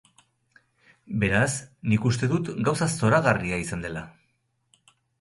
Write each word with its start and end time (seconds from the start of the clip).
Beraz, 1.25 1.51
nik 1.93 2.09
uste 2.13 2.31
dut 2.33 2.51
gauza 2.71 2.91
zoragarria 2.97 3.63
izan 3.69 3.89
dela. 3.89 4.07